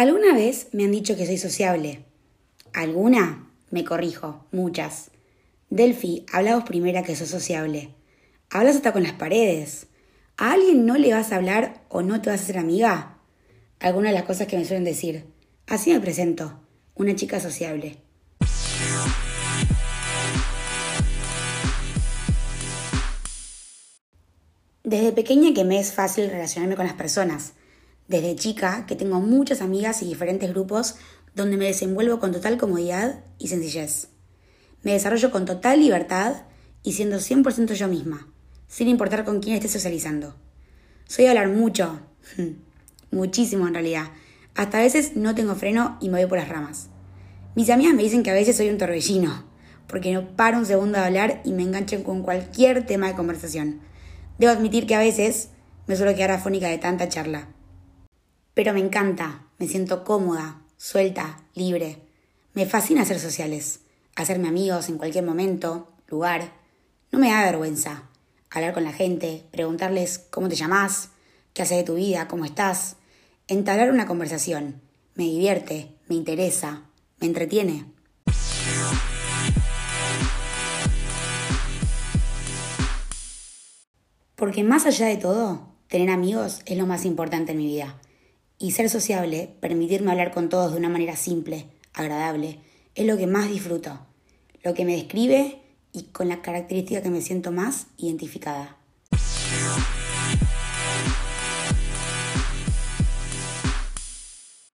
Alguna 0.00 0.32
vez 0.32 0.68
me 0.72 0.84
han 0.84 0.92
dicho 0.92 1.14
que 1.14 1.26
soy 1.26 1.36
sociable. 1.36 2.06
¿Alguna? 2.72 3.50
Me 3.68 3.84
corrijo, 3.84 4.46
muchas. 4.50 5.10
Delphi, 5.68 6.24
habla 6.32 6.54
vos 6.54 6.64
primera 6.64 7.02
que 7.02 7.14
sos 7.14 7.28
sociable. 7.28 7.90
Hablas 8.48 8.76
hasta 8.76 8.94
con 8.94 9.02
las 9.02 9.12
paredes. 9.12 9.88
¿A 10.38 10.52
alguien 10.52 10.86
no 10.86 10.96
le 10.96 11.12
vas 11.12 11.32
a 11.32 11.36
hablar 11.36 11.84
o 11.90 12.00
no 12.00 12.22
te 12.22 12.30
vas 12.30 12.40
a 12.40 12.44
hacer 12.44 12.56
amiga? 12.56 13.18
Algunas 13.78 14.12
de 14.12 14.18
las 14.18 14.26
cosas 14.26 14.46
que 14.46 14.56
me 14.56 14.64
suelen 14.64 14.84
decir. 14.84 15.26
Así 15.66 15.92
me 15.92 16.00
presento, 16.00 16.58
una 16.94 17.14
chica 17.14 17.38
sociable. 17.38 17.98
Desde 24.82 25.12
pequeña 25.12 25.52
que 25.52 25.64
me 25.64 25.78
es 25.78 25.92
fácil 25.92 26.30
relacionarme 26.30 26.76
con 26.76 26.86
las 26.86 26.94
personas. 26.94 27.52
Desde 28.10 28.34
chica 28.34 28.86
que 28.88 28.96
tengo 28.96 29.20
muchas 29.20 29.60
amigas 29.60 30.02
y 30.02 30.06
diferentes 30.06 30.50
grupos 30.50 30.96
donde 31.36 31.56
me 31.56 31.66
desenvuelvo 31.66 32.18
con 32.18 32.32
total 32.32 32.58
comodidad 32.58 33.22
y 33.38 33.46
sencillez. 33.46 34.08
Me 34.82 34.94
desarrollo 34.94 35.30
con 35.30 35.44
total 35.44 35.78
libertad 35.78 36.42
y 36.82 36.94
siendo 36.94 37.18
100% 37.18 37.72
yo 37.74 37.86
misma, 37.86 38.26
sin 38.66 38.88
importar 38.88 39.24
con 39.24 39.38
quién 39.38 39.54
esté 39.54 39.68
socializando. 39.68 40.34
Soy 41.06 41.26
hablar 41.26 41.50
mucho, 41.50 42.00
muchísimo 43.12 43.68
en 43.68 43.74
realidad. 43.74 44.08
Hasta 44.56 44.78
a 44.78 44.82
veces 44.82 45.14
no 45.14 45.36
tengo 45.36 45.54
freno 45.54 45.96
y 46.00 46.08
me 46.08 46.18
voy 46.18 46.28
por 46.28 46.38
las 46.38 46.48
ramas. 46.48 46.88
Mis 47.54 47.70
amigas 47.70 47.94
me 47.94 48.02
dicen 48.02 48.24
que 48.24 48.30
a 48.32 48.34
veces 48.34 48.56
soy 48.56 48.70
un 48.70 48.78
torbellino, 48.78 49.44
porque 49.86 50.12
no 50.12 50.34
paro 50.34 50.58
un 50.58 50.66
segundo 50.66 50.98
de 50.98 51.04
hablar 51.04 51.42
y 51.44 51.52
me 51.52 51.62
engancho 51.62 52.02
con 52.02 52.24
cualquier 52.24 52.84
tema 52.86 53.06
de 53.06 53.14
conversación. 53.14 53.82
Debo 54.36 54.50
admitir 54.50 54.88
que 54.88 54.96
a 54.96 54.98
veces 54.98 55.50
me 55.86 55.94
suelo 55.94 56.16
quedar 56.16 56.32
afónica 56.32 56.66
de 56.66 56.78
tanta 56.78 57.08
charla. 57.08 57.46
Pero 58.54 58.72
me 58.74 58.80
encanta, 58.80 59.46
me 59.58 59.68
siento 59.68 60.04
cómoda, 60.04 60.62
suelta, 60.76 61.40
libre. 61.54 61.98
Me 62.54 62.66
fascina 62.66 63.04
ser 63.04 63.20
sociales, 63.20 63.80
hacerme 64.16 64.48
amigos 64.48 64.88
en 64.88 64.98
cualquier 64.98 65.24
momento, 65.24 65.92
lugar. 66.08 66.52
No 67.12 67.18
me 67.18 67.30
da 67.30 67.42
vergüenza 67.44 68.10
hablar 68.50 68.74
con 68.74 68.84
la 68.84 68.92
gente, 68.92 69.44
preguntarles 69.52 70.18
cómo 70.18 70.48
te 70.48 70.56
llamás, 70.56 71.10
qué 71.52 71.62
haces 71.62 71.78
de 71.78 71.84
tu 71.84 71.94
vida, 71.94 72.26
cómo 72.26 72.44
estás. 72.44 72.96
Entablar 73.46 73.90
una 73.90 74.06
conversación. 74.06 74.80
Me 75.14 75.24
divierte, 75.24 75.94
me 76.08 76.16
interesa, 76.16 76.82
me 77.20 77.28
entretiene. 77.28 77.84
Porque 84.34 84.64
más 84.64 84.86
allá 84.86 85.06
de 85.06 85.16
todo, 85.16 85.68
tener 85.88 86.10
amigos 86.10 86.60
es 86.64 86.76
lo 86.78 86.86
más 86.86 87.04
importante 87.04 87.52
en 87.52 87.58
mi 87.58 87.66
vida. 87.66 88.00
Y 88.62 88.72
ser 88.72 88.90
sociable, 88.90 89.48
permitirme 89.58 90.10
hablar 90.10 90.32
con 90.32 90.50
todos 90.50 90.72
de 90.72 90.78
una 90.78 90.90
manera 90.90 91.16
simple, 91.16 91.64
agradable, 91.94 92.58
es 92.94 93.06
lo 93.06 93.16
que 93.16 93.26
más 93.26 93.48
disfruto, 93.48 93.98
lo 94.62 94.74
que 94.74 94.84
me 94.84 94.96
describe 94.96 95.62
y 95.94 96.02
con 96.12 96.28
la 96.28 96.42
característica 96.42 97.00
que 97.02 97.08
me 97.08 97.22
siento 97.22 97.52
más 97.52 97.86
identificada. 97.96 98.76